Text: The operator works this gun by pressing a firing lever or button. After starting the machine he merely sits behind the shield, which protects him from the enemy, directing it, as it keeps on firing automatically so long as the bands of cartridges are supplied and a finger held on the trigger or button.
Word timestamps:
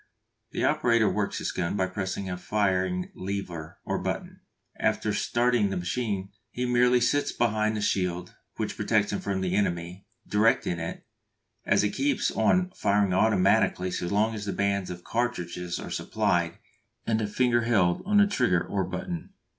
The 0.49 0.63
operator 0.63 1.07
works 1.07 1.37
this 1.37 1.51
gun 1.51 1.75
by 1.77 1.85
pressing 1.85 2.27
a 2.27 2.35
firing 2.35 3.11
lever 3.13 3.77
or 3.85 3.99
button. 3.99 4.41
After 4.77 5.13
starting 5.13 5.69
the 5.69 5.77
machine 5.77 6.31
he 6.49 6.65
merely 6.65 6.99
sits 6.99 7.31
behind 7.31 7.77
the 7.77 7.81
shield, 7.81 8.33
which 8.55 8.75
protects 8.75 9.13
him 9.13 9.19
from 9.19 9.41
the 9.41 9.53
enemy, 9.55 10.07
directing 10.27 10.79
it, 10.79 11.05
as 11.67 11.83
it 11.83 11.91
keeps 11.93 12.31
on 12.31 12.71
firing 12.71 13.13
automatically 13.13 13.91
so 13.91 14.07
long 14.07 14.33
as 14.33 14.45
the 14.47 14.53
bands 14.53 14.89
of 14.89 15.03
cartridges 15.03 15.79
are 15.79 15.91
supplied 15.91 16.57
and 17.05 17.21
a 17.21 17.27
finger 17.27 17.61
held 17.65 18.01
on 18.03 18.17
the 18.17 18.25
trigger 18.25 18.63
or 18.63 18.83
button. 18.83 19.33